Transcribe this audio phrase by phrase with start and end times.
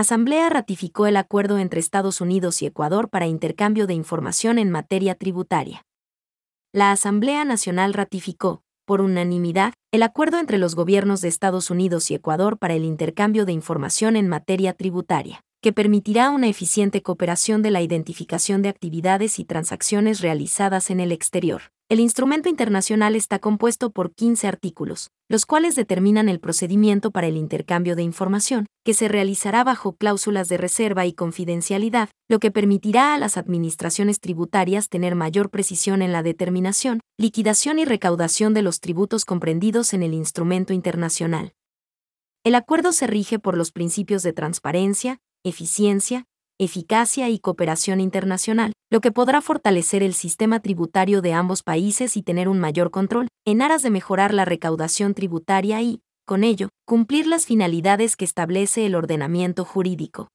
[0.00, 5.14] Asamblea ratificó el acuerdo entre Estados Unidos y Ecuador para intercambio de información en materia
[5.14, 5.84] tributaria.
[6.72, 12.14] La Asamblea Nacional ratificó, por unanimidad, el acuerdo entre los gobiernos de Estados Unidos y
[12.14, 17.70] Ecuador para el intercambio de información en materia tributaria que permitirá una eficiente cooperación de
[17.70, 21.60] la identificación de actividades y transacciones realizadas en el exterior.
[21.90, 27.36] El instrumento internacional está compuesto por 15 artículos, los cuales determinan el procedimiento para el
[27.36, 33.12] intercambio de información, que se realizará bajo cláusulas de reserva y confidencialidad, lo que permitirá
[33.12, 38.78] a las administraciones tributarias tener mayor precisión en la determinación, liquidación y recaudación de los
[38.78, 41.54] tributos comprendidos en el instrumento internacional.
[42.44, 46.26] El acuerdo se rige por los principios de transparencia, eficiencia,
[46.60, 52.22] eficacia y cooperación internacional, lo que podrá fortalecer el sistema tributario de ambos países y
[52.22, 57.26] tener un mayor control, en aras de mejorar la recaudación tributaria y, con ello, cumplir
[57.26, 60.28] las finalidades que establece el ordenamiento jurídico.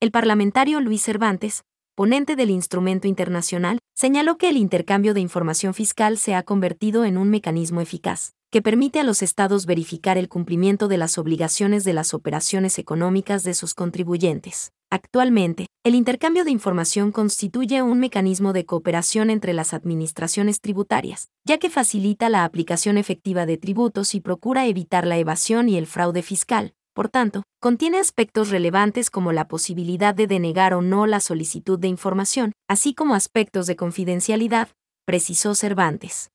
[0.00, 1.62] El parlamentario Luis Cervantes,
[1.96, 7.18] ponente del instrumento internacional, señaló que el intercambio de información fiscal se ha convertido en
[7.18, 11.94] un mecanismo eficaz, que permite a los estados verificar el cumplimiento de las obligaciones de
[11.94, 14.70] las operaciones económicas de sus contribuyentes.
[14.94, 21.56] Actualmente, el intercambio de información constituye un mecanismo de cooperación entre las administraciones tributarias, ya
[21.56, 26.20] que facilita la aplicación efectiva de tributos y procura evitar la evasión y el fraude
[26.20, 31.78] fiscal, por tanto, contiene aspectos relevantes como la posibilidad de denegar o no la solicitud
[31.78, 34.68] de información, así como aspectos de confidencialidad,
[35.06, 36.28] precisó Cervantes.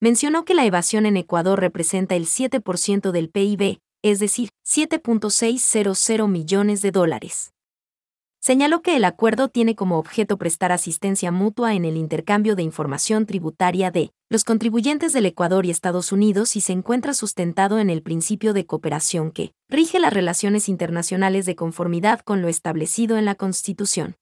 [0.00, 6.80] Mencionó que la evasión en Ecuador representa el 7% del PIB, es decir, 7.600 millones
[6.80, 7.53] de dólares
[8.44, 13.24] señaló que el acuerdo tiene como objeto prestar asistencia mutua en el intercambio de información
[13.24, 18.02] tributaria de los contribuyentes del Ecuador y Estados Unidos y se encuentra sustentado en el
[18.02, 23.34] principio de cooperación que rige las relaciones internacionales de conformidad con lo establecido en la
[23.34, 24.16] Constitución.